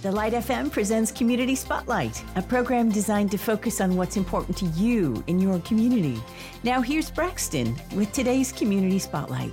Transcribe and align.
The 0.00 0.12
Light 0.12 0.32
FM 0.32 0.70
presents 0.70 1.10
Community 1.10 1.56
Spotlight, 1.56 2.22
a 2.36 2.42
program 2.42 2.88
designed 2.88 3.32
to 3.32 3.36
focus 3.36 3.80
on 3.80 3.96
what's 3.96 4.16
important 4.16 4.56
to 4.58 4.66
you 4.66 5.24
in 5.26 5.40
your 5.40 5.58
community. 5.62 6.22
Now, 6.62 6.80
here's 6.80 7.10
Braxton 7.10 7.74
with 7.96 8.12
today's 8.12 8.52
Community 8.52 9.00
Spotlight. 9.00 9.50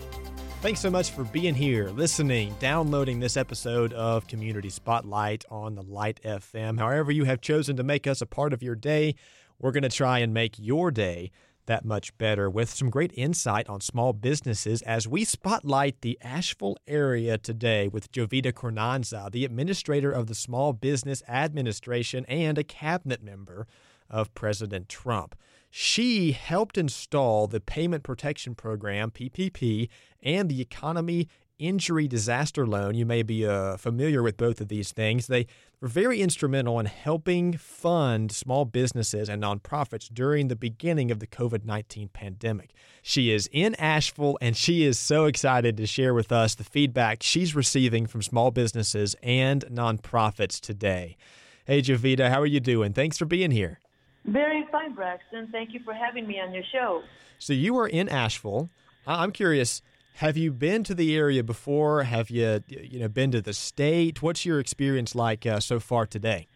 Thanks 0.62 0.82
so 0.82 0.92
much 0.92 1.10
for 1.10 1.24
being 1.24 1.56
here, 1.56 1.90
listening, 1.90 2.56
downloading 2.60 3.20
this 3.20 3.38
episode 3.38 3.92
of 3.94 4.28
Community 4.28 4.70
Spotlight 4.70 5.46
on 5.50 5.74
the 5.74 5.82
Light 5.82 6.20
FM. 6.24 6.78
However, 6.78 7.12
you 7.12 7.24
have 7.24 7.42
chosen 7.42 7.76
to 7.78 7.84
make 7.84 8.06
us 8.06 8.22
a 8.22 8.28
part 8.28 8.54
of 8.54 8.62
your 8.62 8.76
day, 8.76 9.16
we're 9.58 9.72
going 9.72 9.82
to 9.82 9.90
try 9.90 10.20
and 10.20 10.32
make 10.32 10.60
your 10.60 10.92
day 10.92 11.32
that 11.66 11.86
much 11.86 12.18
better 12.18 12.50
with 12.50 12.70
some 12.70 12.90
great 12.90 13.12
insight 13.16 13.68
on 13.68 13.82
small 13.82 14.14
businesses 14.14 14.82
as 14.84 15.08
we 15.08 15.24
spotlight 15.24 16.02
the 16.02 16.18
Asheville 16.22 16.78
area 16.88 17.38
today 17.38 17.88
with 17.88 18.12
Jovita 18.12 18.54
Carranza, 18.54 19.30
the 19.32 19.46
administrator 19.46 20.12
of 20.12 20.28
the 20.28 20.36
Small 20.36 20.74
Business 20.74 21.24
Administration 21.28 22.26
and 22.26 22.58
a 22.58 22.64
cabinet 22.64 23.24
member 23.24 23.68
of 24.10 24.34
President 24.34 24.90
Trump. 24.90 25.36
She 25.70 26.32
helped 26.32 26.78
install 26.78 27.48
the 27.48 27.60
Payment 27.60 28.04
Protection 28.04 28.56
Program, 28.56 29.12
PPP, 29.12 29.90
and 30.24 30.48
the 30.48 30.62
Economy 30.62 31.28
injury 31.60 32.08
disaster 32.08 32.66
loan. 32.66 32.96
You 32.96 33.06
may 33.06 33.24
be 33.24 33.46
uh, 33.46 33.78
familiar 33.78 34.22
with 34.22 34.38
both 34.38 34.62
of 34.62 34.68
these 34.68 34.92
things. 34.92 35.28
They 35.28 35.48
were 35.86 35.90
very 35.90 36.20
instrumental 36.20 36.80
in 36.80 36.88
helping 36.88 37.56
fund 37.56 38.32
small 38.32 38.66
businesses 38.66 39.30
and 39.30 39.44
nonprofits 39.44 40.12
during 40.12 40.48
the 40.48 40.56
beginning 40.56 41.12
of 41.12 41.20
the 41.20 41.28
COVID 41.28 41.64
19 41.64 42.08
pandemic. 42.08 42.72
She 43.04 43.32
is 43.32 43.48
in 43.52 43.76
Asheville 43.76 44.36
and 44.42 44.58
she 44.58 44.84
is 44.84 44.98
so 44.98 45.26
excited 45.26 45.78
to 45.78 45.86
share 45.86 46.16
with 46.16 46.32
us 46.32 46.56
the 46.56 46.64
feedback 46.64 47.22
she's 47.22 47.54
receiving 47.54 48.08
from 48.08 48.24
small 48.24 48.50
businesses 48.50 49.16
and 49.22 49.64
nonprofits 49.66 50.60
today. 50.60 51.18
Hey, 51.66 51.84
Jovita, 51.84 52.32
how 52.32 52.42
are 52.42 52.48
you 52.48 52.60
doing? 52.60 52.92
Thanks 52.92 53.20
for 53.20 53.26
being 53.26 53.52
here. 53.52 53.80
Very 54.26 54.66
fine, 54.72 54.96
Braxton. 54.96 55.50
Thank 55.52 55.72
you 55.76 55.82
for 55.86 55.94
having 55.94 56.26
me 56.26 56.40
on 56.40 56.52
your 56.52 56.64
show. 56.72 57.04
So, 57.38 57.54
you 57.54 57.78
are 57.78 57.88
in 57.88 58.10
Asheville. 58.10 58.70
I'm 59.06 59.32
curious 59.32 59.84
have 60.16 60.38
you 60.38 60.52
been 60.52 60.84
to 60.86 60.96
the 60.96 61.16
area 61.16 61.44
before? 61.44 62.04
Have 62.04 62.30
you, 62.30 62.64
you 62.68 63.00
know, 63.00 63.10
been 63.10 63.32
to 63.32 63.42
the 63.42 63.54
state? 63.54 64.22
What's 64.22 64.46
your 64.46 64.60
experience 64.62 65.14
like 65.14 65.46
uh, 65.46 65.60
so 65.60 65.80
far 65.80 66.06
today? 66.06 66.48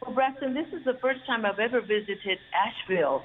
Well, 0.00 0.14
Braxton, 0.14 0.54
this 0.54 0.68
is 0.72 0.84
the 0.84 0.96
first 1.02 1.26
time 1.26 1.44
I've 1.44 1.58
ever 1.58 1.80
visited 1.80 2.38
Asheville. 2.54 3.24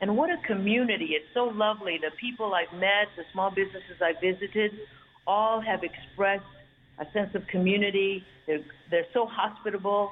And 0.00 0.16
what 0.16 0.30
a 0.30 0.38
community. 0.46 1.10
It's 1.10 1.26
so 1.34 1.44
lovely. 1.44 1.98
The 2.00 2.10
people 2.18 2.54
I've 2.54 2.72
met, 2.78 3.08
the 3.16 3.24
small 3.32 3.50
businesses 3.50 4.00
I've 4.02 4.20
visited, 4.20 4.72
all 5.26 5.60
have 5.60 5.80
expressed 5.84 6.44
a 6.98 7.04
sense 7.12 7.34
of 7.34 7.46
community. 7.48 8.24
They're, 8.46 8.64
they're 8.90 9.06
so 9.12 9.26
hospitable. 9.26 10.10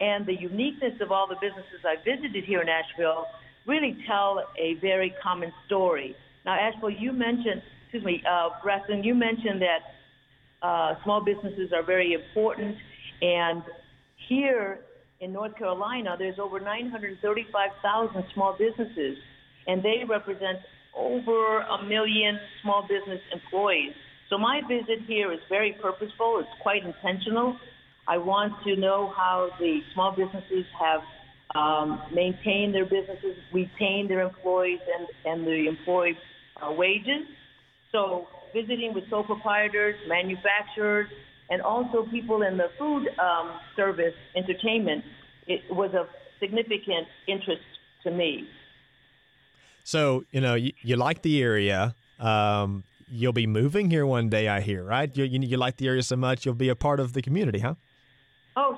And 0.00 0.26
the 0.26 0.34
uniqueness 0.34 1.00
of 1.00 1.12
all 1.12 1.28
the 1.28 1.36
businesses 1.40 1.86
I've 1.86 2.04
visited 2.04 2.44
here 2.44 2.60
in 2.60 2.68
Asheville 2.68 3.26
really 3.64 3.96
tell 4.08 4.42
a 4.58 4.74
very 4.80 5.14
common 5.22 5.52
story. 5.66 6.16
Now, 6.44 6.58
Asheville, 6.58 6.90
you 6.90 7.12
mentioned 7.12 7.62
excuse 7.90 8.04
me, 8.04 8.22
uh, 8.30 8.50
Braxton, 8.62 9.02
you 9.02 9.16
mentioned 9.16 9.60
that 9.62 10.64
uh, 10.64 10.94
small 11.02 11.24
businesses 11.24 11.72
are 11.74 11.82
very 11.82 12.12
important, 12.12 12.76
and 13.20 13.64
here 14.28 14.78
in 15.18 15.32
North 15.32 15.56
Carolina, 15.56 16.14
there's 16.16 16.38
over 16.38 16.60
935,000 16.60 18.24
small 18.32 18.56
businesses, 18.56 19.18
and 19.66 19.82
they 19.82 20.04
represent 20.08 20.58
over 20.96 21.58
a 21.62 21.82
million 21.82 22.38
small 22.62 22.82
business 22.82 23.20
employees. 23.32 23.92
So 24.28 24.38
my 24.38 24.60
visit 24.68 25.04
here 25.08 25.32
is 25.32 25.40
very 25.48 25.76
purposeful. 25.82 26.38
It's 26.38 26.62
quite 26.62 26.84
intentional. 26.84 27.56
I 28.06 28.18
want 28.18 28.52
to 28.66 28.76
know 28.76 29.12
how 29.16 29.50
the 29.58 29.80
small 29.94 30.14
businesses 30.14 30.64
have 30.78 31.00
um, 31.56 32.00
maintained 32.14 32.72
their 32.72 32.84
businesses, 32.84 33.36
retained 33.52 34.10
their 34.10 34.20
employees 34.20 34.78
and, 34.96 35.08
and 35.24 35.44
the 35.44 35.66
employee 35.66 36.16
uh, 36.62 36.70
wages, 36.70 37.26
so 37.92 38.26
visiting 38.54 38.94
with 38.94 39.08
sole 39.10 39.24
proprietors, 39.24 39.96
manufacturers, 40.08 41.08
and 41.50 41.60
also 41.62 42.06
people 42.10 42.42
in 42.42 42.56
the 42.56 42.68
food 42.78 43.08
um, 43.18 43.58
service, 43.76 44.14
entertainment, 44.36 45.04
it 45.46 45.62
was 45.70 45.90
of 45.94 46.06
significant 46.38 47.06
interest 47.26 47.62
to 48.04 48.10
me. 48.10 48.48
So, 49.84 50.24
you 50.30 50.40
know, 50.40 50.54
you, 50.54 50.72
you 50.82 50.96
like 50.96 51.22
the 51.22 51.42
area. 51.42 51.94
Um, 52.18 52.84
you'll 53.08 53.32
be 53.32 53.46
moving 53.46 53.90
here 53.90 54.06
one 54.06 54.28
day, 54.28 54.46
I 54.46 54.60
hear, 54.60 54.84
right? 54.84 55.14
You, 55.16 55.24
you, 55.24 55.40
you 55.40 55.56
like 55.56 55.76
the 55.76 55.88
area 55.88 56.02
so 56.02 56.16
much, 56.16 56.46
you'll 56.46 56.54
be 56.54 56.68
a 56.68 56.76
part 56.76 57.00
of 57.00 57.12
the 57.12 57.22
community, 57.22 57.58
huh? 57.58 57.74
Oh, 58.56 58.76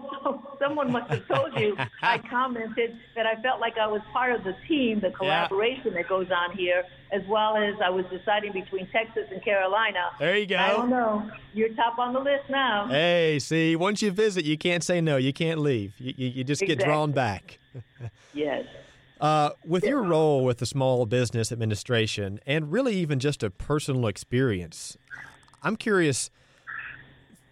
someone 0.62 0.92
must 0.92 1.10
have 1.10 1.26
told 1.26 1.58
you. 1.58 1.76
I 2.02 2.18
commented 2.18 2.96
that 3.16 3.26
I 3.26 3.40
felt 3.42 3.60
like 3.60 3.76
I 3.78 3.86
was 3.86 4.00
part 4.12 4.34
of 4.34 4.44
the 4.44 4.54
team, 4.68 5.00
the 5.00 5.10
collaboration 5.10 5.86
yeah. 5.86 5.94
that 5.94 6.08
goes 6.08 6.28
on 6.30 6.56
here, 6.56 6.84
as 7.12 7.22
well 7.28 7.56
as 7.56 7.74
I 7.84 7.90
was 7.90 8.04
deciding 8.10 8.52
between 8.52 8.88
Texas 8.90 9.24
and 9.30 9.42
Carolina. 9.44 10.10
There 10.18 10.36
you 10.36 10.46
go. 10.46 10.56
I 10.56 10.68
don't 10.68 10.90
know. 10.90 11.30
You're 11.52 11.74
top 11.74 11.98
on 11.98 12.12
the 12.12 12.20
list 12.20 12.48
now. 12.48 12.86
Hey, 12.88 13.38
see, 13.38 13.76
once 13.76 14.02
you 14.02 14.10
visit, 14.10 14.44
you 14.44 14.56
can't 14.56 14.82
say 14.82 15.00
no. 15.00 15.16
You 15.16 15.32
can't 15.32 15.60
leave. 15.60 15.94
You, 15.98 16.14
you, 16.16 16.28
you 16.28 16.44
just 16.44 16.62
exactly. 16.62 16.84
get 16.84 16.84
drawn 16.84 17.12
back. 17.12 17.58
yes. 18.34 18.64
Uh, 19.20 19.50
with 19.64 19.84
your 19.84 20.02
role 20.02 20.44
with 20.44 20.58
the 20.58 20.66
Small 20.66 21.06
Business 21.06 21.52
Administration 21.52 22.40
and 22.44 22.72
really 22.72 22.94
even 22.96 23.20
just 23.20 23.42
a 23.42 23.50
personal 23.50 24.06
experience, 24.06 24.96
I'm 25.62 25.76
curious– 25.76 26.30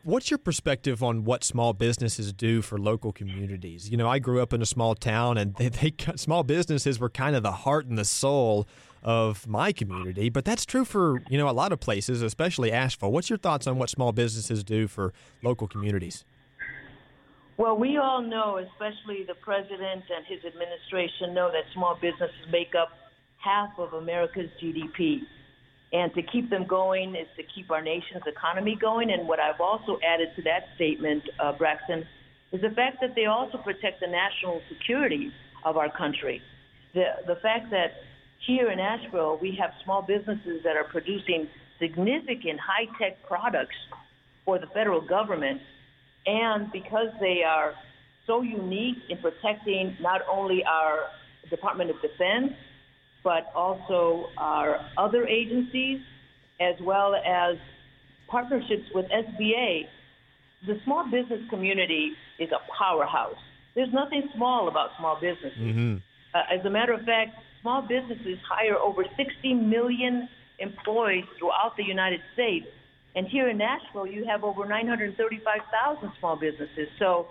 What's 0.02 0.30
your 0.30 0.38
perspective 0.38 1.02
on 1.02 1.24
what 1.24 1.44
small 1.44 1.74
businesses 1.74 2.32
do 2.32 2.62
for 2.62 2.78
local 2.78 3.12
communities? 3.12 3.90
You 3.90 3.98
know, 3.98 4.08
I 4.08 4.18
grew 4.18 4.40
up 4.40 4.54
in 4.54 4.62
a 4.62 4.66
small 4.66 4.94
town, 4.94 5.36
and 5.36 5.54
they, 5.56 5.68
they 5.68 5.94
small 6.16 6.42
businesses 6.42 6.98
were 6.98 7.10
kind 7.10 7.36
of 7.36 7.42
the 7.42 7.52
heart 7.52 7.86
and 7.86 7.98
the 7.98 8.04
soul 8.06 8.66
of 9.02 9.46
my 9.46 9.72
community. 9.72 10.30
But 10.30 10.46
that's 10.46 10.64
true 10.64 10.86
for 10.86 11.22
you 11.28 11.36
know 11.36 11.50
a 11.50 11.52
lot 11.52 11.70
of 11.70 11.80
places, 11.80 12.22
especially 12.22 12.72
Asheville. 12.72 13.12
What's 13.12 13.28
your 13.28 13.38
thoughts 13.38 13.66
on 13.66 13.76
what 13.76 13.90
small 13.90 14.12
businesses 14.12 14.64
do 14.64 14.88
for 14.88 15.12
local 15.42 15.68
communities? 15.68 16.24
Well, 17.58 17.76
we 17.76 17.98
all 17.98 18.22
know, 18.22 18.56
especially 18.56 19.24
the 19.24 19.34
president 19.34 20.04
and 20.08 20.24
his 20.26 20.42
administration, 20.46 21.34
know 21.34 21.50
that 21.52 21.64
small 21.74 21.98
businesses 22.00 22.48
make 22.50 22.74
up 22.74 22.88
half 23.36 23.78
of 23.78 23.92
America's 23.92 24.48
GDP. 24.62 25.20
And 25.92 26.14
to 26.14 26.22
keep 26.22 26.50
them 26.50 26.66
going 26.66 27.16
is 27.16 27.26
to 27.36 27.42
keep 27.54 27.70
our 27.70 27.82
nation's 27.82 28.22
economy 28.26 28.76
going. 28.80 29.10
And 29.10 29.26
what 29.26 29.40
I've 29.40 29.60
also 29.60 29.98
added 30.06 30.28
to 30.36 30.42
that 30.42 30.68
statement, 30.76 31.24
uh, 31.42 31.52
Braxton, 31.52 32.06
is 32.52 32.60
the 32.60 32.70
fact 32.70 32.98
that 33.00 33.14
they 33.16 33.26
also 33.26 33.58
protect 33.58 34.00
the 34.00 34.06
national 34.06 34.60
security 34.68 35.32
of 35.64 35.76
our 35.76 35.90
country. 35.90 36.40
The, 36.94 37.06
the 37.26 37.36
fact 37.36 37.70
that 37.70 37.92
here 38.46 38.70
in 38.70 38.78
Asheville, 38.78 39.38
we 39.42 39.56
have 39.60 39.70
small 39.84 40.02
businesses 40.02 40.62
that 40.64 40.76
are 40.76 40.84
producing 40.84 41.48
significant 41.80 42.60
high-tech 42.60 43.26
products 43.26 43.76
for 44.44 44.58
the 44.58 44.66
federal 44.68 45.00
government. 45.00 45.60
And 46.26 46.70
because 46.72 47.08
they 47.20 47.42
are 47.46 47.74
so 48.26 48.42
unique 48.42 48.98
in 49.08 49.18
protecting 49.18 49.96
not 50.00 50.20
only 50.30 50.62
our 50.64 51.06
Department 51.48 51.90
of 51.90 51.96
Defense, 52.00 52.52
but 53.22 53.50
also 53.54 54.26
our 54.38 54.78
other 54.96 55.26
agencies, 55.26 56.00
as 56.60 56.74
well 56.82 57.14
as 57.14 57.56
partnerships 58.28 58.84
with 58.94 59.06
SBA. 59.06 59.82
The 60.66 60.78
small 60.84 61.04
business 61.10 61.40
community 61.50 62.12
is 62.38 62.50
a 62.52 62.60
powerhouse. 62.78 63.36
There's 63.74 63.92
nothing 63.92 64.28
small 64.34 64.68
about 64.68 64.90
small 64.98 65.18
businesses. 65.20 65.58
Mm-hmm. 65.58 65.96
Uh, 66.34 66.58
as 66.58 66.64
a 66.64 66.70
matter 66.70 66.92
of 66.92 67.00
fact, 67.02 67.36
small 67.62 67.82
businesses 67.82 68.38
hire 68.48 68.76
over 68.76 69.04
60 69.16 69.54
million 69.54 70.28
employees 70.58 71.24
throughout 71.38 71.76
the 71.76 71.84
United 71.84 72.20
States. 72.34 72.66
And 73.16 73.26
here 73.26 73.48
in 73.48 73.60
Asheville, 73.60 74.06
you 74.06 74.24
have 74.26 74.44
over 74.44 74.66
935,000 74.66 76.12
small 76.18 76.36
businesses. 76.36 76.88
So 76.98 77.26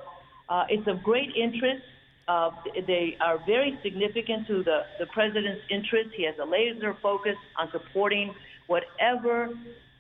uh, 0.50 0.66
it's 0.70 0.88
of 0.88 1.04
great 1.04 1.30
interest 1.36 1.84
uh, 2.30 2.52
they 2.86 3.18
are 3.20 3.40
very 3.48 3.80
significant 3.82 4.46
to 4.46 4.62
the, 4.64 4.82
the 5.00 5.08
president's 5.08 5.62
interest. 5.72 6.10
He 6.16 6.26
has 6.26 6.36
a 6.38 6.46
laser 6.46 6.96
focus 7.02 7.36
on 7.58 7.70
supporting 7.72 8.36
whatever 8.68 9.50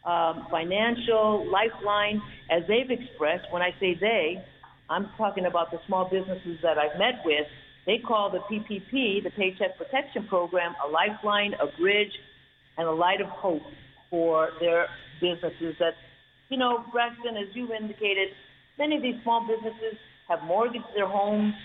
um, 0.05 0.45
financial 0.51 1.49
lifeline, 1.51 2.21
as 2.51 2.61
they've 2.67 2.89
expressed. 2.89 3.45
When 3.49 3.63
I 3.63 3.71
say 3.79 3.97
they, 3.99 4.45
I'm 4.91 5.09
talking 5.17 5.47
about 5.47 5.71
the 5.71 5.79
small 5.87 6.07
businesses 6.07 6.59
that 6.61 6.77
I've 6.77 6.99
met 6.99 7.25
with. 7.25 7.47
They 7.87 7.97
call 7.97 8.29
the 8.29 8.45
PPP, 8.45 9.23
the 9.23 9.31
Paycheck 9.35 9.77
Protection 9.79 10.27
Program, 10.27 10.75
a 10.85 10.91
lifeline, 10.91 11.53
a 11.55 11.65
bridge, 11.81 12.13
and 12.77 12.87
a 12.87 12.91
light 12.91 13.21
of 13.21 13.27
hope 13.27 13.63
for 14.11 14.49
their 14.59 14.85
businesses. 15.19 15.75
That, 15.79 15.93
you 16.49 16.57
know, 16.57 16.85
Braxton, 16.91 17.37
as 17.37 17.55
you 17.55 17.73
indicated, 17.73 18.29
many 18.77 18.97
of 18.97 19.01
these 19.01 19.15
small 19.23 19.47
businesses 19.47 19.97
have 20.27 20.43
mortgaged 20.43 20.85
their 20.95 21.07
homes 21.07 21.55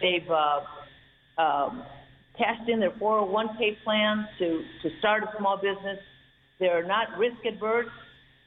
They've 0.00 0.30
uh, 0.30 1.40
um, 1.40 1.84
cashed 2.36 2.68
in 2.68 2.80
their 2.80 2.92
401k 2.92 3.82
plans 3.84 4.26
to, 4.38 4.62
to 4.82 4.88
start 4.98 5.22
a 5.22 5.30
small 5.38 5.56
business. 5.56 5.98
They're 6.58 6.86
not 6.86 7.18
risk 7.18 7.44
adverse, 7.44 7.90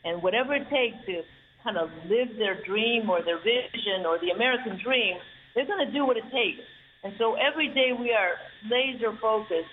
and 0.04 0.22
whatever 0.24 0.56
it 0.56 0.68
takes 0.70 1.06
to 1.06 1.22
kind 1.64 1.78
of 1.78 1.90
live 2.08 2.38
their 2.38 2.64
dream 2.64 3.10
or 3.10 3.24
their 3.24 3.40
vision 3.40 4.06
or 4.06 4.20
the 4.20 4.30
American 4.30 4.80
dream, 4.84 5.18
they're 5.54 5.66
going 5.66 5.86
to 5.86 5.92
do 5.92 6.06
what 6.06 6.18
it 6.18 6.24
takes. 6.32 6.62
And 7.04 7.14
so 7.18 7.36
every 7.36 7.70
day 7.70 7.92
we 7.98 8.12
are 8.12 8.38
laser 8.70 9.16
focused 9.22 9.70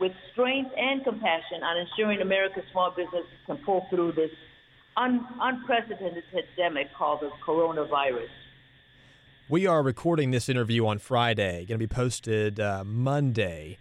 with 0.00 0.12
strength 0.32 0.70
and 0.76 1.04
compassion 1.04 1.62
on 1.62 1.86
ensuring 1.86 2.20
America's 2.20 2.64
small 2.72 2.90
businesses 2.90 3.30
can 3.46 3.58
pull 3.64 3.86
through 3.90 4.12
this 4.12 4.30
un- 4.96 5.26
unprecedented 5.40 6.24
pandemic 6.32 6.88
called 6.96 7.20
the 7.22 7.30
coronavirus. 7.46 8.30
We 9.46 9.66
are 9.66 9.82
recording 9.82 10.30
this 10.30 10.48
interview 10.48 10.86
on 10.86 10.98
Friday, 10.98 11.66
going 11.66 11.78
to 11.78 11.86
be 11.86 11.86
posted 11.86 12.58
uh, 12.58 12.82
Monday. 12.82 13.76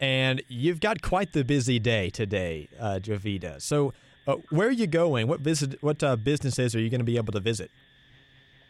And 0.00 0.42
you've 0.48 0.80
got 0.80 1.00
quite 1.00 1.32
the 1.32 1.44
busy 1.44 1.78
day 1.78 2.10
today, 2.10 2.68
uh, 2.78 2.98
Jovita. 3.00 3.62
So, 3.62 3.94
uh, 4.26 4.34
where 4.50 4.68
are 4.68 4.72
you 4.72 4.86
going? 4.86 5.28
What 5.28 5.40
visit? 5.40 5.82
What 5.82 6.02
uh, 6.02 6.16
businesses 6.16 6.74
are 6.74 6.80
you 6.80 6.90
going 6.90 7.00
to 7.00 7.06
be 7.06 7.16
able 7.16 7.32
to 7.32 7.40
visit? 7.40 7.70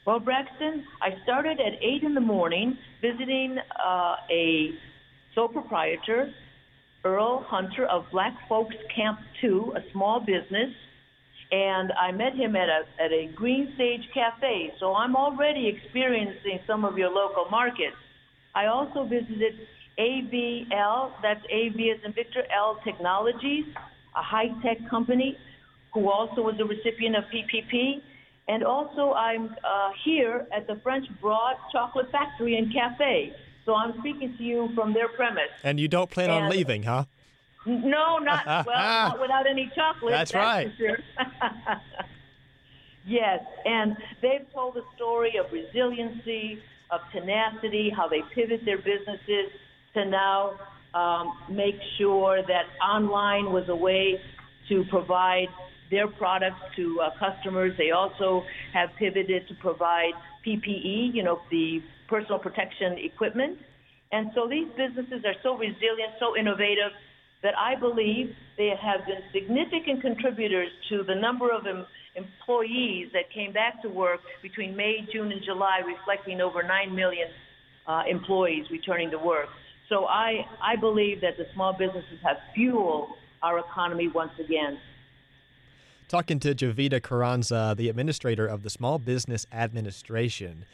Well, 0.07 0.21
Braxton, 0.21 0.85
I 1.03 1.21
started 1.25 1.59
at 1.59 1.73
eight 1.83 2.05
in 2.05 2.15
the 2.15 2.21
morning 2.21 2.79
visiting 3.03 3.59
uh, 3.59 4.15
a 4.31 4.71
sole 5.35 5.49
proprietor, 5.49 6.33
Earl 7.03 7.43
Hunter 7.49 7.85
of 7.87 8.05
Black 8.13 8.37
Folks 8.49 8.77
Camp 8.95 9.19
Too, 9.41 9.73
a 9.75 9.81
small 9.91 10.21
business 10.21 10.73
and 11.53 11.93
I 11.93 12.13
met 12.13 12.35
him 12.35 12.57
at 12.57 12.69
a 12.69 12.83
at 13.01 13.13
a 13.13 13.27
Green 13.35 13.73
Sage 13.77 14.09
Cafe. 14.13 14.73
So 14.81 14.95
I'm 14.95 15.15
already 15.15 15.69
experiencing 15.69 16.61
some 16.67 16.85
of 16.85 16.99
your 16.99 17.11
local 17.11 17.47
markets. 17.51 17.97
I 18.55 18.67
also 18.67 19.05
visited 19.05 19.55
AVL, 19.99 21.13
that's 21.23 21.45
AV 21.53 21.77
as 21.95 22.05
in 22.05 22.13
Victor 22.13 22.45
L 22.55 22.79
Technologies, 22.85 23.67
a 24.15 24.23
high 24.23 24.49
tech 24.63 24.79
company 24.91 25.37
who 25.95 26.11
also 26.11 26.43
was 26.43 26.55
a 26.61 26.65
recipient 26.65 27.17
of 27.17 27.25
PPP. 27.25 28.03
And 28.49 28.63
also, 28.63 29.13
I'm 29.13 29.57
uh, 29.65 29.91
here 30.05 30.47
at 30.57 30.67
the 30.67 30.77
French 30.83 31.07
Broad 31.21 31.57
Chocolate 31.73 32.11
Factory 32.13 32.57
and 32.57 32.73
Cafe. 32.73 33.33
So 33.65 33.75
I'm 33.75 33.99
speaking 33.99 34.37
to 34.39 34.45
you 34.45 34.69
from 34.75 34.95
their 34.95 35.09
premise. 35.09 35.51
And 35.65 35.81
you 35.81 35.89
don't 35.89 36.09
plan 36.09 36.31
and 36.31 36.45
on 36.45 36.51
leaving, 36.51 36.85
huh? 36.85 37.07
No, 37.67 38.19
not 38.19 38.47
well, 38.47 39.09
not 39.09 39.21
without 39.21 39.47
any 39.49 39.71
chocolate. 39.75 40.13
That's, 40.13 40.33
that's 40.33 40.45
right. 40.45 40.73
Sure. 40.79 40.99
yes, 43.07 43.41
and 43.65 43.97
they've 44.23 44.47
told 44.55 44.77
a 44.77 44.83
story 44.95 45.35
of 45.37 45.51
resiliency, 45.53 46.61
of 46.91 47.01
tenacity, 47.13 47.91
how 47.95 48.09
they 48.09 48.23
pivot 48.35 48.65
their 48.65 48.79
businesses 48.79 49.51
to 49.95 50.05
now 50.05 50.53
um, 50.95 51.33
make 51.51 51.77
sure 51.99 52.43
that 52.43 52.65
online 52.83 53.53
was 53.53 53.69
a 53.69 53.77
way 53.77 54.21
to 54.69 54.85
provide 54.91 55.49
their 55.91 56.09
products 56.09 56.61
to 56.77 57.01
uh, 57.01 57.11
customers. 57.19 57.73
They 57.77 57.91
also 57.91 58.45
have 58.73 58.91
pivoted 58.99 59.49
to 59.49 59.55
provide 59.57 60.13
PPE, 60.47 61.15
you 61.15 61.23
know, 61.23 61.41
the 61.51 61.83
personal 62.09 62.39
protection 62.39 62.97
equipment. 62.99 63.59
And 64.13 64.31
so 64.35 64.49
these 64.49 64.69
businesses 64.77 65.25
are 65.25 65.35
so 65.43 65.57
resilient, 65.57 66.15
so 66.21 66.37
innovative, 66.37 66.93
that 67.43 67.55
I 67.59 67.79
believe 67.79 68.35
they 68.57 68.73
have 68.81 69.07
been 69.07 69.21
significant 69.33 70.01
contributors 70.01 70.69
to 70.89 71.03
the 71.03 71.15
number 71.15 71.51
of 71.53 71.67
em- 71.67 71.87
employees 72.15 73.09
that 73.13 73.31
came 73.33 73.53
back 73.53 73.83
to 73.83 73.89
work 73.89 74.21
between 74.43 74.75
May, 74.75 75.07
June, 75.13 75.33
and 75.33 75.43
July, 75.45 75.81
reflecting 75.87 76.41
over 76.41 76.63
9 76.63 76.95
million 76.95 77.29
uh, 77.87 78.03
employees 78.09 78.67
returning 78.71 79.11
to 79.11 79.19
work. 79.19 79.49
So 79.89 80.07
I, 80.07 80.45
I 80.63 80.77
believe 80.77 81.21
that 81.21 81.37
the 81.37 81.45
small 81.55 81.73
businesses 81.73 82.19
have 82.25 82.39
fueled 82.55 83.11
our 83.43 83.59
economy 83.59 84.09
once 84.09 84.33
again. 84.43 84.79
Talking 86.09 86.41
to 86.41 86.55
Jovita 86.55 87.03
Carranza, 87.03 87.75
the 87.77 87.89
administrator 87.89 88.47
of 88.47 88.63
the 88.63 88.71
Small 88.71 88.99
Business 88.99 89.47
Administration. 89.53 90.65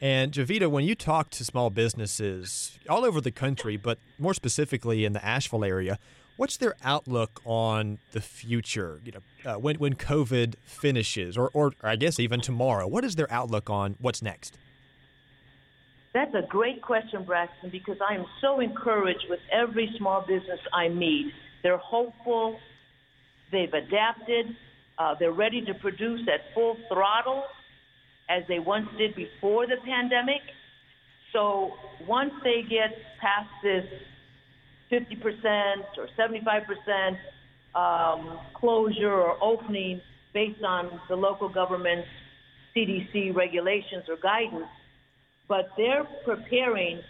And 0.00 0.32
Jovita, 0.32 0.70
when 0.70 0.84
you 0.84 0.94
talk 0.94 1.30
to 1.30 1.44
small 1.44 1.70
businesses 1.70 2.78
all 2.88 3.04
over 3.04 3.20
the 3.20 3.30
country, 3.30 3.76
but 3.76 3.98
more 4.18 4.34
specifically 4.34 5.04
in 5.04 5.14
the 5.14 5.24
Asheville 5.24 5.64
area, 5.64 5.98
what's 6.36 6.58
their 6.58 6.74
outlook 6.84 7.40
on 7.46 7.98
the 8.12 8.20
future? 8.20 9.00
You 9.04 9.12
know, 9.12 9.52
uh, 9.52 9.58
when 9.58 9.76
when 9.76 9.94
COVID 9.94 10.56
finishes, 10.64 11.38
or, 11.38 11.50
or 11.54 11.72
I 11.82 11.96
guess 11.96 12.20
even 12.20 12.40
tomorrow, 12.40 12.86
what 12.86 13.04
is 13.04 13.14
their 13.14 13.30
outlook 13.32 13.70
on 13.70 13.96
what's 13.98 14.20
next? 14.20 14.58
That's 16.12 16.34
a 16.34 16.46
great 16.48 16.80
question, 16.80 17.24
Braxton, 17.24 17.70
because 17.70 17.98
I 18.06 18.14
am 18.14 18.24
so 18.40 18.60
encouraged 18.60 19.26
with 19.28 19.40
every 19.52 19.94
small 19.98 20.22
business 20.26 20.60
I 20.72 20.88
meet. 20.88 21.30
They're 21.62 21.76
hopeful, 21.76 22.58
they've 23.52 23.72
adapted, 23.72 24.56
uh, 24.98 25.14
they're 25.18 25.32
ready 25.32 25.62
to 25.66 25.74
produce 25.74 26.26
at 26.26 26.54
full 26.54 26.78
throttle 26.90 27.44
as 28.28 28.42
they 28.48 28.58
once 28.58 28.88
did 28.98 29.14
before 29.14 29.66
the 29.66 29.76
pandemic. 29.84 30.42
So 31.32 31.72
once 32.06 32.32
they 32.42 32.62
get 32.62 32.96
past 33.20 33.48
this 33.62 33.84
50% 34.90 35.84
or 35.98 36.08
75% 36.18 37.16
um, 37.74 38.38
closure 38.54 39.12
or 39.12 39.42
opening 39.42 40.00
based 40.32 40.62
on 40.62 41.00
the 41.08 41.16
local 41.16 41.48
government's 41.48 42.08
CDC 42.74 43.34
regulations 43.34 44.04
or 44.08 44.16
guidance, 44.22 44.68
but 45.48 45.68
they're 45.76 46.06
preparing 46.24 47.00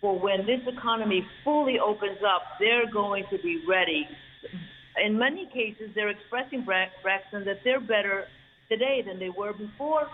for 0.00 0.18
when 0.18 0.46
this 0.46 0.60
economy 0.66 1.26
fully 1.42 1.78
opens 1.78 2.18
up, 2.24 2.42
they're 2.60 2.90
going 2.92 3.24
to 3.30 3.38
be 3.38 3.62
ready. 3.68 4.06
In 5.04 5.18
many 5.18 5.46
cases, 5.46 5.90
they're 5.94 6.10
expressing, 6.10 6.64
Braxton, 6.64 7.44
that 7.44 7.58
they're 7.64 7.80
better 7.80 8.26
today 8.68 9.02
than 9.06 9.18
they 9.18 9.30
were 9.30 9.52
before 9.52 10.08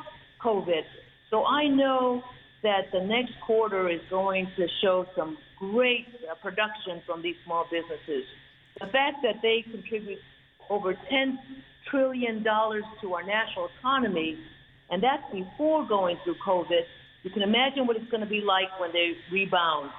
COVID. 0.45 0.83
So 1.31 1.45
I 1.45 1.69
know 1.69 2.23
that 2.63 2.93
the 2.93 3.01
next 3.01 3.33
quarter 3.45 3.89
is 3.89 4.01
going 4.11 4.47
to 4.57 4.67
show 4.83 5.07
some 5.17 5.37
great 5.59 6.07
uh, 6.31 6.35
production 6.43 7.03
from 7.07 7.23
these 7.23 7.37
small 7.45 7.65
businesses. 7.71 8.25
The 8.81 8.87
fact 8.87 9.23
that 9.23 9.43
they 9.43 9.65
contribute 9.71 10.19
over 10.71 10.95
$10 10.95 11.37
trillion 11.91 12.43
to 12.45 13.15
our 13.15 13.23
national 13.23 13.69
economy, 13.79 14.39
and 14.91 15.03
that's 15.03 15.25
before 15.33 15.87
going 15.87 16.17
through 16.25 16.37
COVID, 16.47 16.83
you 17.23 17.31
can 17.31 17.43
imagine 17.43 17.87
what 17.87 17.97
it's 17.97 18.11
going 18.11 18.23
to 18.23 18.29
be 18.29 18.41
like 18.41 18.69
when 18.81 18.93
they 18.93 19.13
rebound 19.31 19.91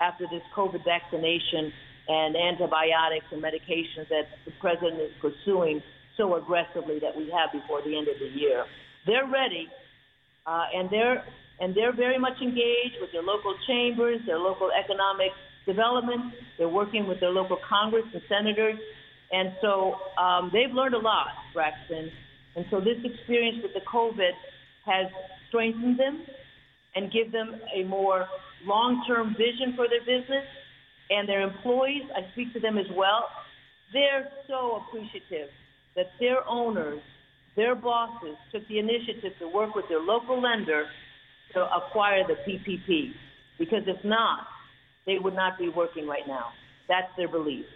after 0.00 0.26
this 0.30 0.42
COVID 0.56 0.84
vaccination 0.84 1.72
and 2.08 2.34
antibiotics 2.36 3.26
and 3.30 3.42
medications 3.42 4.08
that 4.08 4.26
the 4.44 4.52
president 4.60 5.00
is 5.00 5.12
pursuing 5.20 5.80
so 6.22 6.36
aggressively 6.36 7.00
that 7.02 7.16
we 7.16 7.26
have 7.34 7.50
before 7.50 7.82
the 7.82 7.98
end 7.98 8.06
of 8.06 8.14
the 8.22 8.30
year. 8.38 8.64
They're 9.06 9.26
ready, 9.26 9.66
uh, 10.46 10.66
and 10.72 10.88
they're 10.88 11.24
and 11.60 11.74
they're 11.74 11.94
very 11.94 12.18
much 12.18 12.38
engaged 12.40 12.96
with 13.00 13.10
their 13.12 13.22
local 13.22 13.54
chambers, 13.66 14.20
their 14.26 14.38
local 14.38 14.70
economic 14.72 15.30
development. 15.66 16.32
They're 16.58 16.68
working 16.68 17.06
with 17.06 17.20
their 17.20 17.30
local 17.30 17.58
Congress 17.68 18.04
and 18.14 18.22
senators, 18.28 18.78
and 19.32 19.52
so 19.60 19.94
um, 20.18 20.50
they've 20.52 20.72
learned 20.72 20.94
a 20.94 21.02
lot, 21.02 21.34
Braxton. 21.52 22.10
And 22.54 22.64
so 22.70 22.80
this 22.80 22.98
experience 23.02 23.58
with 23.62 23.74
the 23.74 23.84
COVID 23.90 24.32
has 24.86 25.06
strengthened 25.48 25.98
them 25.98 26.22
and 26.94 27.10
give 27.10 27.32
them 27.32 27.60
a 27.74 27.84
more 27.84 28.26
long-term 28.64 29.34
vision 29.38 29.74
for 29.74 29.86
their 29.88 30.00
business. 30.00 30.44
And 31.10 31.28
their 31.28 31.42
employees, 31.42 32.02
I 32.14 32.30
speak 32.32 32.52
to 32.54 32.60
them 32.60 32.78
as 32.78 32.86
well. 32.94 33.28
They're 33.92 34.28
so 34.48 34.82
appreciative 34.84 35.48
that 35.96 36.06
their 36.20 36.46
owners, 36.48 37.00
their 37.56 37.74
bosses 37.74 38.36
took 38.52 38.66
the 38.68 38.78
initiative 38.78 39.32
to 39.38 39.48
work 39.48 39.74
with 39.74 39.88
their 39.88 40.00
local 40.00 40.40
lender 40.40 40.86
to 41.54 41.66
acquire 41.74 42.26
the 42.26 42.34
PPP. 42.46 43.12
Because 43.58 43.82
if 43.86 44.02
not, 44.04 44.46
they 45.06 45.18
would 45.18 45.34
not 45.34 45.58
be 45.58 45.68
working 45.68 46.06
right 46.06 46.26
now. 46.26 46.46
That's 46.88 47.08
their 47.16 47.28
belief. 47.28 47.66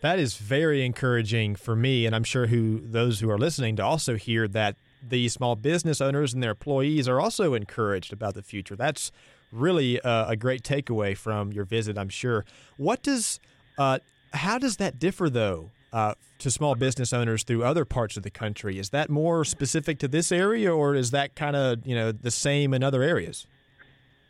That 0.00 0.18
is 0.18 0.36
very 0.36 0.84
encouraging 0.84 1.56
for 1.56 1.74
me, 1.74 2.06
and 2.06 2.14
I'm 2.14 2.24
sure 2.24 2.46
who 2.46 2.80
those 2.80 3.20
who 3.20 3.30
are 3.30 3.38
listening 3.38 3.76
to 3.76 3.84
also 3.84 4.16
hear 4.16 4.46
that 4.48 4.76
the 5.02 5.28
small 5.28 5.56
business 5.56 6.00
owners 6.00 6.34
and 6.34 6.42
their 6.42 6.50
employees 6.50 7.08
are 7.08 7.20
also 7.20 7.54
encouraged 7.54 8.12
about 8.12 8.34
the 8.34 8.42
future. 8.42 8.76
That's 8.76 9.10
really 9.50 10.00
uh, 10.00 10.30
a 10.30 10.36
great 10.36 10.62
takeaway 10.62 11.16
from 11.16 11.52
your 11.52 11.64
visit, 11.64 11.96
I'm 11.96 12.08
sure. 12.08 12.44
What 12.76 13.02
does, 13.02 13.40
uh, 13.78 14.00
how 14.32 14.58
does 14.58 14.76
that 14.76 14.98
differ 14.98 15.30
though 15.30 15.70
uh, 15.92 16.14
to 16.38 16.50
small 16.50 16.74
business 16.74 17.12
owners 17.12 17.44
through 17.44 17.64
other 17.64 17.84
parts 17.84 18.16
of 18.16 18.22
the 18.22 18.30
country? 18.30 18.78
Is 18.78 18.90
that 18.90 19.10
more 19.10 19.44
specific 19.44 19.98
to 20.00 20.08
this 20.08 20.30
area, 20.30 20.74
or 20.74 20.94
is 20.94 21.10
that 21.10 21.34
kind 21.34 21.56
of 21.56 21.86
you 21.86 21.94
know 21.94 22.12
the 22.12 22.30
same 22.30 22.74
in 22.74 22.82
other 22.82 23.02
areas? 23.02 23.46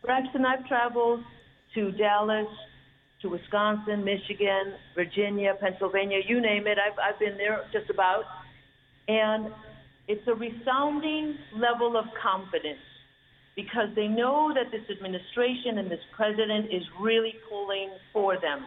Braxton, 0.03 0.45
I've 0.45 0.67
traveled 0.67 1.25
to 1.75 1.93
Dallas, 1.93 2.47
to 3.23 3.29
Wisconsin, 3.29 4.05
Michigan, 4.05 4.75
Virginia, 4.95 5.55
Pennsylvania, 5.61 6.21
you 6.27 6.41
name 6.41 6.67
it. 6.67 6.79
I've 6.79 6.99
I've 6.99 7.19
been 7.19 7.37
there 7.37 7.65
just 7.73 7.91
about, 7.91 8.25
and 9.09 9.53
it's 10.09 10.27
a 10.29 10.35
resounding 10.35 11.37
level 11.55 11.97
of 11.97 12.05
confidence 12.23 12.79
because 13.57 13.89
they 13.97 14.07
know 14.07 14.53
that 14.55 14.71
this 14.71 14.85
administration 14.95 15.79
and 15.79 15.91
this 15.91 16.05
president 16.15 16.67
is 16.67 16.83
really 17.01 17.35
pulling 17.49 17.91
for 18.13 18.39
them. 18.39 18.65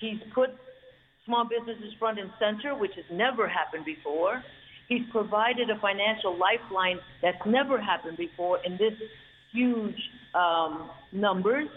He's 0.00 0.18
put 0.34 0.50
small 1.26 1.48
businesses 1.48 1.92
front 1.98 2.18
and 2.18 2.30
center, 2.38 2.74
which 2.74 2.92
has 2.96 3.04
never 3.10 3.48
happened 3.48 3.84
before. 3.84 4.42
He's 4.88 5.02
provided 5.10 5.70
a 5.70 5.80
financial 5.80 6.36
lifeline 6.38 6.98
that's 7.22 7.40
never 7.46 7.80
happened 7.80 8.18
before 8.18 8.58
in 8.64 8.72
this 8.72 8.92
huge 9.52 9.96
um, 10.34 10.90
numbers. 11.12 11.68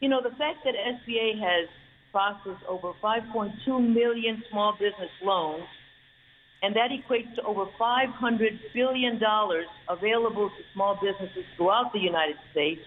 You 0.00 0.08
know, 0.08 0.20
the 0.22 0.36
fact 0.36 0.64
that 0.64 0.74
SBA 0.74 1.40
has 1.40 1.68
processed 2.12 2.64
over 2.68 2.92
5.2 3.02 3.52
million 3.94 4.42
small 4.50 4.72
business 4.72 5.10
loans, 5.24 5.64
and 6.62 6.76
that 6.76 6.90
equates 6.90 7.34
to 7.34 7.42
over 7.42 7.64
$500 7.80 8.38
billion 8.74 9.20
available 9.88 10.48
to 10.50 10.62
small 10.74 10.94
businesses 11.02 11.44
throughout 11.56 11.92
the 11.92 11.98
United 11.98 12.36
States. 12.52 12.82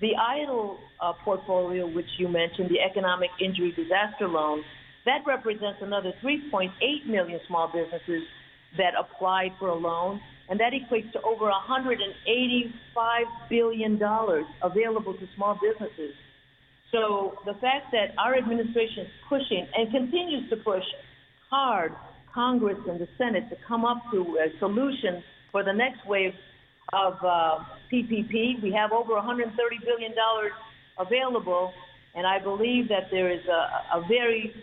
The 0.00 0.12
EIDL 0.18 0.76
uh, 1.00 1.12
portfolio, 1.24 1.86
which 1.86 2.08
you 2.18 2.28
mentioned, 2.28 2.70
the 2.70 2.80
economic 2.80 3.30
injury 3.40 3.72
disaster 3.72 4.26
loan, 4.26 4.62
that 5.08 5.24
represents 5.26 5.80
another 5.80 6.12
3.8 6.22 6.70
million 7.06 7.40
small 7.48 7.72
businesses 7.72 8.22
that 8.76 8.92
applied 8.98 9.50
for 9.58 9.68
a 9.68 9.74
loan, 9.74 10.20
and 10.48 10.60
that 10.60 10.72
equates 10.72 11.10
to 11.12 11.20
over 11.22 11.44
185 11.44 13.26
billion 13.48 13.98
dollars 13.98 14.44
available 14.62 15.14
to 15.14 15.26
small 15.36 15.58
businesses. 15.60 16.14
So 16.92 17.34
the 17.44 17.54
fact 17.54 17.92
that 17.92 18.16
our 18.18 18.36
administration 18.36 19.04
is 19.04 19.12
pushing 19.28 19.66
and 19.76 19.90
continues 19.90 20.48
to 20.50 20.56
push 20.56 20.84
hard 21.50 21.92
Congress 22.34 22.78
and 22.88 23.00
the 23.00 23.08
Senate 23.18 23.48
to 23.50 23.56
come 23.66 23.84
up 23.84 23.98
to 24.12 24.38
a 24.40 24.58
solution 24.58 25.22
for 25.52 25.64
the 25.64 25.72
next 25.72 26.06
wave 26.06 26.32
of 26.92 27.14
uh, 27.24 27.58
PPP. 27.92 28.62
We 28.62 28.72
have 28.72 28.92
over 28.92 29.14
130 29.14 29.52
billion 29.84 30.12
dollars 30.14 30.52
available, 30.98 31.72
and 32.14 32.26
I 32.26 32.38
believe 32.38 32.88
that 32.88 33.08
there 33.10 33.30
is 33.30 33.44
a, 33.46 33.98
a 33.98 34.08
very 34.08 34.54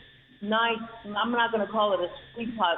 nice. 0.50 0.78
I'm 1.06 1.32
not 1.32 1.52
going 1.52 1.66
to 1.66 1.72
call 1.72 1.94
it 1.94 2.00
a 2.00 2.10
sweet 2.34 2.54
spot, 2.56 2.78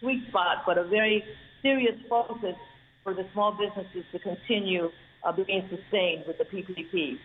sweet 0.00 0.28
spot, 0.28 0.64
but 0.66 0.78
a 0.78 0.84
very 0.84 1.24
serious 1.62 1.94
focus 2.08 2.54
for 3.02 3.14
the 3.14 3.26
small 3.32 3.52
businesses 3.52 4.04
to 4.12 4.18
continue 4.18 4.90
uh, 5.24 5.32
being 5.32 5.68
sustained 5.68 6.24
with 6.26 6.38
the 6.38 6.44
PPP. 6.44 7.18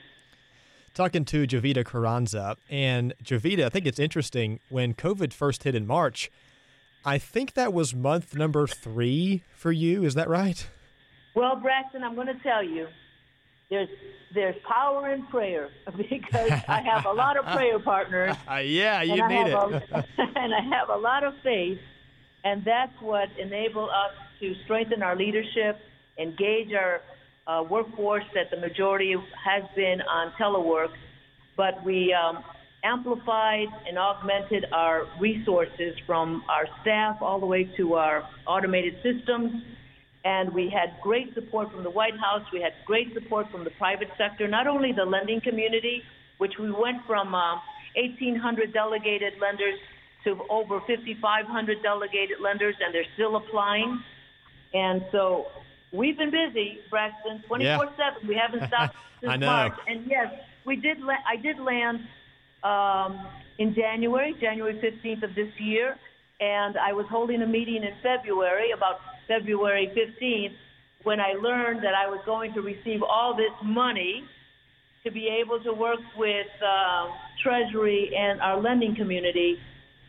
Talking 0.93 1.25
to 1.25 1.47
Jovita 1.47 1.83
Carranza, 1.83 2.55
and 2.69 3.13
Jovita, 3.23 3.65
I 3.65 3.69
think 3.69 3.87
it's 3.87 3.99
interesting 3.99 4.59
when 4.69 4.93
COVID 4.93 5.33
first 5.33 5.63
hit 5.63 5.73
in 5.73 5.87
March. 5.87 6.29
I 7.03 7.17
think 7.17 7.53
that 7.53 7.73
was 7.73 7.95
month 7.95 8.35
number 8.35 8.67
three 8.67 9.43
for 9.55 9.71
you. 9.71 10.03
Is 10.03 10.13
that 10.13 10.29
right? 10.29 10.67
Well, 11.35 11.55
Braxton, 11.55 12.03
I'm 12.03 12.15
going 12.15 12.27
to 12.27 12.39
tell 12.43 12.63
you, 12.63 12.87
there's 13.73 13.89
there's 14.33 14.55
power 14.67 15.13
in 15.13 15.25
prayer 15.27 15.69
because 15.97 16.51
I 16.67 16.81
have 16.81 17.05
a 17.05 17.11
lot 17.11 17.37
of 17.37 17.45
prayer 17.45 17.79
partners. 17.79 18.35
Uh, 18.49 18.55
yeah, 18.57 19.01
you 19.01 19.27
need 19.27 19.47
it. 19.47 19.53
A, 19.53 20.05
and 20.17 20.53
I 20.53 20.61
have 20.75 20.89
a 20.89 20.97
lot 20.97 21.23
of 21.23 21.33
faith, 21.43 21.79
and 22.43 22.63
that's 22.63 22.93
what 23.01 23.29
enabled 23.39 23.89
us 23.89 24.13
to 24.39 24.55
strengthen 24.63 25.01
our 25.03 25.15
leadership, 25.15 25.79
engage 26.17 26.73
our 26.73 27.01
uh, 27.45 27.63
workforce 27.63 28.23
that 28.33 28.49
the 28.49 28.57
majority 28.57 29.15
has 29.45 29.63
been 29.75 30.01
on 30.01 30.31
telework, 30.39 30.91
but 31.57 31.83
we 31.83 32.13
um, 32.13 32.43
amplified 32.83 33.67
and 33.87 33.97
augmented 33.97 34.65
our 34.71 35.07
resources 35.19 35.95
from 36.05 36.43
our 36.49 36.65
staff 36.81 37.17
all 37.21 37.39
the 37.39 37.45
way 37.45 37.63
to 37.77 37.93
our 37.95 38.27
automated 38.47 38.95
systems 39.03 39.63
and 40.25 40.53
we 40.53 40.69
had 40.69 41.01
great 41.01 41.33
support 41.33 41.71
from 41.71 41.83
the 41.83 41.89
White 41.89 42.17
House. 42.17 42.43
We 42.51 42.61
had 42.61 42.73
great 42.85 43.13
support 43.13 43.51
from 43.51 43.63
the 43.63 43.71
private 43.71 44.09
sector, 44.17 44.47
not 44.47 44.67
only 44.67 44.91
the 44.93 45.05
lending 45.05 45.41
community, 45.41 46.01
which 46.37 46.53
we 46.59 46.71
went 46.71 47.05
from 47.05 47.35
uh, 47.35 47.55
1,800 47.95 48.73
delegated 48.73 49.33
lenders 49.41 49.77
to 50.23 50.39
over 50.49 50.79
5,500 50.87 51.83
delegated 51.83 52.39
lenders, 52.41 52.75
and 52.83 52.93
they're 52.93 53.05
still 53.15 53.35
applying. 53.35 54.01
And 54.73 55.03
so 55.11 55.47
we've 55.91 56.17
been 56.17 56.31
busy, 56.31 56.79
Braxton, 56.89 57.43
24/7. 57.49 57.61
Yeah. 57.61 58.27
We 58.27 58.35
haven't 58.35 58.67
stopped 58.69 58.95
since 59.21 59.39
March. 59.41 59.73
And 59.87 60.05
yes, 60.09 60.33
we 60.65 60.77
did. 60.77 61.01
La- 61.01 61.23
I 61.27 61.35
did 61.35 61.59
land 61.59 61.99
um, 62.63 63.27
in 63.57 63.75
January, 63.75 64.33
January 64.39 64.75
15th 64.75 65.23
of 65.23 65.35
this 65.35 65.51
year, 65.59 65.97
and 66.39 66.77
I 66.77 66.93
was 66.93 67.05
holding 67.09 67.41
a 67.41 67.47
meeting 67.47 67.83
in 67.83 67.93
February 68.01 68.71
about 68.71 68.99
February 69.27 69.91
15th 69.95 70.55
when 71.03 71.19
I 71.19 71.33
learned 71.33 71.83
that 71.83 71.93
I 71.93 72.07
was 72.07 72.19
going 72.25 72.53
to 72.53 72.61
receive 72.61 73.03
all 73.03 73.35
this 73.35 73.51
money 73.63 74.23
to 75.03 75.11
be 75.11 75.27
able 75.27 75.61
to 75.63 75.73
work 75.73 75.99
with 76.17 76.47
uh, 76.65 77.07
Treasury 77.43 78.11
and 78.15 78.41
our 78.41 78.59
lending 78.61 78.95
community, 78.95 79.57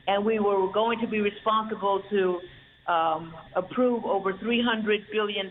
and 0.07 0.25
we 0.25 0.39
were 0.39 0.71
going 0.73 1.01
to 1.01 1.09
be 1.09 1.21
responsible 1.21 2.03
to 2.11 2.41
um, 2.87 3.35
approve 3.57 4.05
over 4.05 4.33
$300 4.35 4.85
billion. 5.11 5.51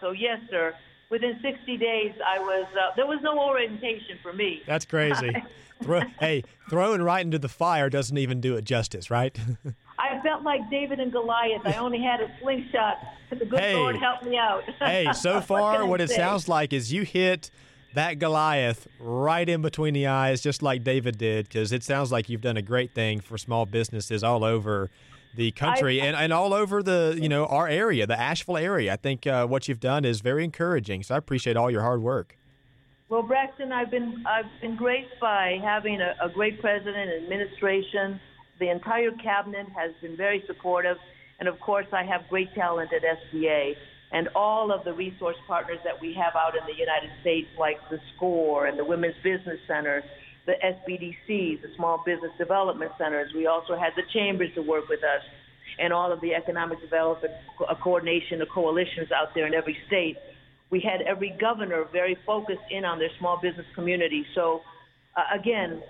So, 0.00 0.10
yes, 0.10 0.40
sir, 0.50 0.74
within 1.10 1.38
60 1.42 1.76
days, 1.78 2.12
I 2.26 2.38
was, 2.38 2.66
uh, 2.74 2.94
there 2.96 3.06
was 3.06 3.20
no 3.22 3.38
orientation 3.38 4.18
for 4.22 4.32
me. 4.32 4.62
That's 4.66 4.84
crazy. 4.84 5.32
Throw, 5.82 6.02
hey, 6.20 6.44
throwing 6.70 7.02
right 7.02 7.24
into 7.24 7.40
the 7.40 7.48
fire 7.48 7.90
doesn't 7.90 8.16
even 8.16 8.40
do 8.40 8.54
it 8.54 8.64
justice, 8.64 9.10
right? 9.10 9.36
I 9.98 10.20
felt 10.22 10.42
like 10.42 10.68
David 10.70 11.00
and 11.00 11.12
Goliath. 11.12 11.62
I 11.64 11.74
only 11.74 12.00
had 12.00 12.20
a 12.20 12.30
slingshot. 12.40 12.98
The 13.30 13.44
good 13.46 13.60
hey, 13.60 13.74
Lord 13.74 13.96
helped 13.96 14.24
me 14.24 14.36
out. 14.36 14.62
hey, 14.78 15.10
so 15.14 15.40
far, 15.40 15.80
what, 15.80 15.88
what 15.88 16.00
it 16.00 16.10
sounds 16.10 16.48
like 16.48 16.72
is 16.72 16.92
you 16.92 17.02
hit 17.02 17.50
that 17.94 18.18
Goliath 18.18 18.88
right 18.98 19.48
in 19.48 19.62
between 19.62 19.94
the 19.94 20.06
eyes, 20.06 20.40
just 20.40 20.62
like 20.62 20.84
David 20.84 21.18
did, 21.18 21.48
because 21.48 21.72
it 21.72 21.82
sounds 21.82 22.10
like 22.10 22.28
you've 22.28 22.40
done 22.40 22.56
a 22.56 22.62
great 22.62 22.94
thing 22.94 23.20
for 23.20 23.38
small 23.38 23.66
businesses 23.66 24.24
all 24.24 24.44
over 24.44 24.90
the 25.34 25.50
country 25.52 26.00
I, 26.00 26.06
and, 26.06 26.16
and 26.16 26.32
all 26.32 26.52
over 26.52 26.82
the 26.82 27.18
you 27.20 27.28
know 27.28 27.46
our 27.46 27.68
area, 27.68 28.06
the 28.06 28.18
Asheville 28.18 28.58
area. 28.58 28.92
I 28.92 28.96
think 28.96 29.26
uh, 29.26 29.46
what 29.46 29.68
you've 29.68 29.80
done 29.80 30.04
is 30.04 30.20
very 30.20 30.44
encouraging. 30.44 31.02
So 31.02 31.14
I 31.14 31.18
appreciate 31.18 31.56
all 31.56 31.70
your 31.70 31.82
hard 31.82 32.02
work. 32.02 32.36
Well, 33.08 33.22
Braxton, 33.22 33.72
I've 33.72 33.90
been 33.90 34.24
I've 34.26 34.46
been 34.60 34.76
graced 34.76 35.18
by 35.20 35.58
having 35.62 36.00
a, 36.00 36.14
a 36.22 36.28
great 36.28 36.60
president 36.60 36.96
and 36.96 37.24
administration 37.24 38.20
the 38.58 38.70
entire 38.70 39.10
cabinet 39.22 39.66
has 39.74 39.92
been 40.00 40.16
very 40.16 40.42
supportive. 40.46 40.96
And 41.40 41.48
of 41.48 41.58
course, 41.60 41.86
I 41.92 42.04
have 42.04 42.22
great 42.28 42.54
talent 42.54 42.90
at 42.92 43.02
SBA 43.02 43.74
and 44.12 44.28
all 44.36 44.70
of 44.70 44.84
the 44.84 44.92
resource 44.92 45.36
partners 45.46 45.78
that 45.84 45.98
we 46.00 46.14
have 46.14 46.34
out 46.36 46.54
in 46.54 46.64
the 46.66 46.78
United 46.78 47.10
States, 47.22 47.48
like 47.58 47.76
the 47.90 47.98
SCORE 48.14 48.66
and 48.66 48.78
the 48.78 48.84
Women's 48.84 49.16
Business 49.24 49.58
Center, 49.66 50.04
the 50.46 50.52
SBDCs, 50.62 51.62
the 51.62 51.68
Small 51.76 52.02
Business 52.04 52.30
Development 52.36 52.92
Centers. 52.98 53.32
We 53.34 53.46
also 53.46 53.74
had 53.74 53.92
the 53.96 54.02
chambers 54.12 54.50
to 54.54 54.62
work 54.62 54.88
with 54.88 55.00
us 55.00 55.22
and 55.78 55.92
all 55.92 56.12
of 56.12 56.20
the 56.20 56.34
economic 56.34 56.80
development 56.80 57.32
coordination, 57.82 58.38
the 58.38 58.46
coalitions 58.46 59.10
out 59.10 59.28
there 59.34 59.46
in 59.46 59.54
every 59.54 59.76
state. 59.86 60.16
We 60.70 60.80
had 60.80 61.02
every 61.02 61.34
governor 61.40 61.84
very 61.90 62.16
focused 62.26 62.68
in 62.70 62.84
on 62.84 62.98
their 62.98 63.10
small 63.18 63.38
business 63.40 63.66
community. 63.74 64.26
So, 64.34 64.60
uh, 65.16 65.38
again, 65.38 65.82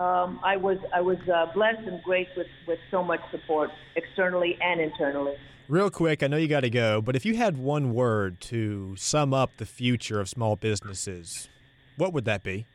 um, 0.00 0.40
I 0.42 0.56
was 0.56 0.78
I 0.94 1.02
was 1.02 1.18
uh, 1.32 1.46
blessed 1.52 1.86
and 1.86 2.02
graced 2.02 2.30
with, 2.36 2.46
with 2.66 2.78
so 2.90 3.04
much 3.04 3.20
support 3.30 3.70
externally 3.96 4.56
and 4.60 4.80
internally. 4.80 5.34
Real 5.68 5.90
quick, 5.90 6.22
I 6.22 6.26
know 6.26 6.38
you 6.38 6.48
got 6.48 6.60
to 6.60 6.70
go, 6.70 7.00
but 7.00 7.14
if 7.14 7.24
you 7.24 7.36
had 7.36 7.58
one 7.58 7.92
word 7.92 8.40
to 8.40 8.96
sum 8.96 9.32
up 9.32 9.58
the 9.58 9.66
future 9.66 10.18
of 10.18 10.28
small 10.28 10.56
businesses, 10.56 11.48
what 11.96 12.12
would 12.12 12.24
that 12.24 12.42
be? 12.42 12.66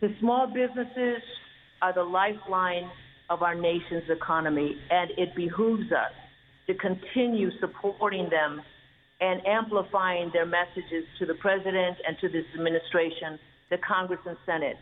The 0.00 0.14
small 0.18 0.48
businesses 0.48 1.22
are 1.80 1.94
the 1.94 2.02
lifeline 2.02 2.90
of 3.30 3.42
our 3.42 3.54
nation's 3.54 4.10
economy, 4.10 4.76
and 4.90 5.10
it 5.16 5.34
behooves 5.34 5.90
us 5.92 6.12
to 6.66 6.74
continue 6.74 7.50
supporting 7.60 8.28
them 8.28 8.60
and 9.20 9.40
amplifying 9.46 10.30
their 10.34 10.44
messages 10.44 11.04
to 11.20 11.24
the 11.24 11.34
president 11.34 11.96
and 12.06 12.18
to 12.20 12.28
this 12.28 12.44
administration, 12.54 13.38
the 13.70 13.78
Congress 13.78 14.20
and 14.26 14.36
Senate 14.44 14.76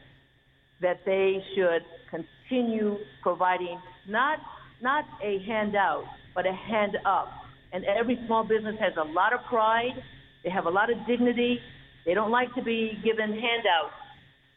that 0.81 1.01
they 1.05 1.43
should 1.55 1.83
continue 2.11 2.97
providing 3.23 3.81
not 4.09 4.39
not 4.83 5.05
a 5.23 5.39
handout, 5.47 6.05
but 6.35 6.47
a 6.47 6.53
hand 6.53 6.97
up. 7.05 7.29
And 7.73 7.85
every 7.85 8.19
small 8.27 8.45
business 8.45 8.77
has 8.81 8.95
a 8.97 9.05
lot 9.05 9.33
of 9.33 9.41
pride. 9.49 10.03
They 10.43 10.51
have 10.51 10.67
a 10.67 10.71
lot 10.71 10.91
of 10.91 10.97
dignity. 11.07 11.61
They 12.07 12.15
don't 12.15 12.31
like 12.31 12.53
to 12.55 12.63
be 12.63 12.99
given 13.05 13.31
handouts. 13.31 13.95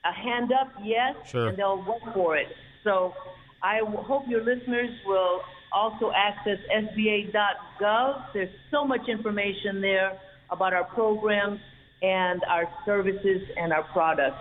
A 0.05 0.13
hand 0.13 0.51
up, 0.51 0.71
yes, 0.81 1.15
sure. 1.29 1.49
and 1.49 1.57
they'll 1.57 1.83
work 1.85 2.13
for 2.13 2.37
it. 2.37 2.47
So 2.83 3.13
I 3.61 3.79
hope 3.85 4.23
your 4.27 4.43
listeners 4.43 4.89
will 5.05 5.41
also 5.71 6.11
access 6.15 6.57
SBA.gov. 6.73 8.25
There's 8.33 8.49
so 8.71 8.85
much 8.85 9.07
information 9.07 9.81
there 9.81 10.19
about 10.49 10.73
our 10.73 10.83
programs 10.85 11.59
and 12.01 12.41
our 12.49 12.65
services 12.85 13.41
and 13.57 13.71
our 13.71 13.83
products. 13.93 14.37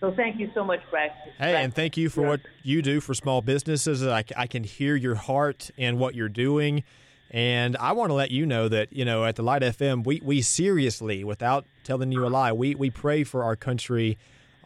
So 0.00 0.12
thank 0.12 0.38
you 0.38 0.50
so 0.54 0.64
much, 0.64 0.80
Braxton. 0.90 1.32
Hey, 1.38 1.56
and 1.56 1.74
thank 1.74 1.96
you 1.96 2.10
for 2.10 2.22
what 2.26 2.40
you 2.62 2.82
do 2.82 3.00
for 3.00 3.14
small 3.14 3.40
businesses. 3.40 4.06
I, 4.06 4.24
I 4.36 4.46
can 4.46 4.64
hear 4.64 4.96
your 4.96 5.14
heart 5.14 5.70
and 5.78 5.98
what 5.98 6.14
you're 6.14 6.28
doing. 6.28 6.84
And 7.30 7.76
I 7.78 7.92
want 7.92 8.10
to 8.10 8.14
let 8.14 8.30
you 8.30 8.46
know 8.46 8.68
that, 8.68 8.92
you 8.92 9.04
know, 9.04 9.24
at 9.24 9.36
the 9.36 9.42
Light 9.42 9.62
FM, 9.62 10.04
we, 10.04 10.20
we 10.22 10.42
seriously, 10.42 11.24
without 11.24 11.66
telling 11.82 12.12
you 12.12 12.26
a 12.26 12.28
lie, 12.28 12.52
we, 12.52 12.74
we 12.74 12.90
pray 12.90 13.24
for 13.24 13.42
our 13.42 13.56
country 13.56 14.18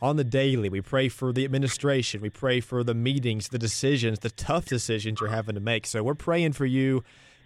on 0.02 0.16
the 0.16 0.24
daily. 0.24 0.68
We 0.68 0.80
pray 0.80 1.08
for 1.08 1.32
the 1.32 1.44
administration. 1.44 2.20
We 2.20 2.30
pray 2.30 2.60
for 2.60 2.84
the 2.84 2.94
meetings, 2.94 3.48
the 3.48 3.58
decisions, 3.58 4.18
the 4.20 4.30
tough 4.30 4.66
decisions 4.66 5.20
you're 5.20 5.30
having 5.30 5.54
to 5.54 5.60
make. 5.60 5.86
So 5.86 6.02
we're 6.02 6.14
praying 6.14 6.52
for 6.54 6.66
you 6.66 7.04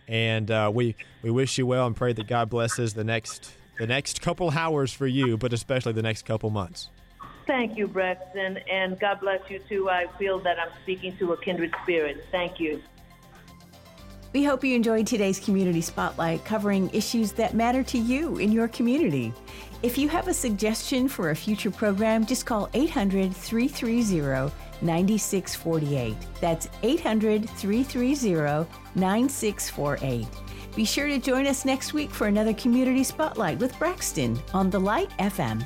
And 0.08 0.50
uh, 0.50 0.70
we 0.74 0.96
we 1.22 1.30
wish 1.30 1.58
you 1.58 1.66
well 1.66 1.86
and 1.86 1.96
pray 1.96 2.12
that 2.12 2.26
God 2.26 2.50
blesses 2.50 2.94
the 2.94 3.04
next 3.04 3.52
the 3.78 3.86
next 3.86 4.20
couple 4.20 4.50
hours 4.50 4.92
for 4.92 5.06
you, 5.06 5.36
but 5.36 5.52
especially 5.52 5.92
the 5.92 6.02
next 6.02 6.24
couple 6.24 6.50
months. 6.50 6.90
Thank 7.46 7.76
you, 7.76 7.88
Braxton, 7.88 8.58
and 8.70 8.98
God 8.98 9.20
bless 9.20 9.40
you 9.50 9.58
too. 9.58 9.90
I 9.90 10.06
feel 10.18 10.38
that 10.40 10.58
I'm 10.58 10.70
speaking 10.82 11.16
to 11.18 11.32
a 11.32 11.36
kindred 11.36 11.74
spirit. 11.82 12.24
Thank 12.30 12.60
you. 12.60 12.82
We 14.32 14.44
hope 14.44 14.64
you 14.64 14.74
enjoyed 14.74 15.06
today's 15.06 15.38
Community 15.38 15.82
Spotlight 15.82 16.44
covering 16.44 16.88
issues 16.94 17.32
that 17.32 17.54
matter 17.54 17.82
to 17.82 17.98
you 17.98 18.38
in 18.38 18.50
your 18.50 18.66
community. 18.68 19.34
If 19.82 19.98
you 19.98 20.08
have 20.08 20.28
a 20.28 20.32
suggestion 20.32 21.06
for 21.06 21.30
a 21.30 21.36
future 21.36 21.70
program, 21.70 22.24
just 22.24 22.46
call 22.46 22.70
800 22.72 23.34
330 23.34 24.54
9648. 24.80 26.16
That's 26.40 26.68
800 26.82 27.50
330 27.50 28.70
9648. 28.94 30.26
Be 30.74 30.84
sure 30.86 31.08
to 31.08 31.18
join 31.18 31.46
us 31.46 31.66
next 31.66 31.92
week 31.92 32.10
for 32.10 32.28
another 32.28 32.54
Community 32.54 33.04
Spotlight 33.04 33.58
with 33.58 33.78
Braxton 33.78 34.40
on 34.54 34.70
The 34.70 34.80
Light 34.80 35.10
FM. 35.18 35.62